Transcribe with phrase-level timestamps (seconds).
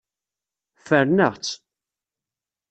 [0.83, 1.53] Ffren-aɣ-tt.